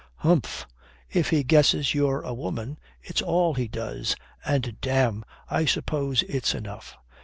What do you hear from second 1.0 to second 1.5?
If he